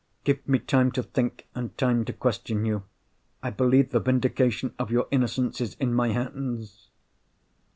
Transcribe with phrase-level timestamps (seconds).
[0.23, 2.81] Give me time to think, and time to question you.
[3.43, 6.89] I believe the vindication of your innocence is in my hands!"